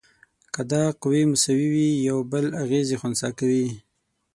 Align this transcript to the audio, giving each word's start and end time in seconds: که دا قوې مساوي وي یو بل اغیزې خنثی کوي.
که 0.53 0.61
دا 0.71 0.83
قوې 1.01 1.23
مساوي 1.31 1.67
وي 1.73 1.89
یو 2.09 2.17
بل 2.31 2.45
اغیزې 2.63 2.95
خنثی 3.01 3.29
کوي. 3.39 3.67